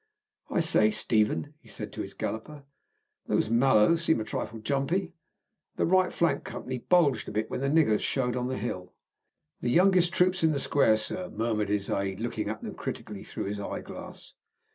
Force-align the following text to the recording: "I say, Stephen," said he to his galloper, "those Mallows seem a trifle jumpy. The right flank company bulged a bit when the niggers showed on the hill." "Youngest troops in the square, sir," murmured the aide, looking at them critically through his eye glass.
"I 0.49 0.61
say, 0.61 0.89
Stephen," 0.89 1.53
said 1.63 1.89
he 1.89 1.91
to 1.91 2.01
his 2.01 2.15
galloper, 2.15 2.63
"those 3.27 3.51
Mallows 3.51 4.03
seem 4.03 4.19
a 4.19 4.23
trifle 4.23 4.57
jumpy. 4.57 5.13
The 5.75 5.85
right 5.85 6.11
flank 6.11 6.43
company 6.43 6.79
bulged 6.79 7.29
a 7.29 7.31
bit 7.31 7.51
when 7.51 7.61
the 7.61 7.69
niggers 7.69 7.99
showed 7.99 8.35
on 8.35 8.47
the 8.47 8.57
hill." 8.57 8.93
"Youngest 9.59 10.11
troops 10.11 10.43
in 10.43 10.53
the 10.53 10.59
square, 10.59 10.97
sir," 10.97 11.29
murmured 11.29 11.67
the 11.67 11.95
aide, 11.95 12.19
looking 12.19 12.49
at 12.49 12.63
them 12.63 12.73
critically 12.73 13.23
through 13.23 13.45
his 13.45 13.59
eye 13.59 13.81
glass. 13.81 14.33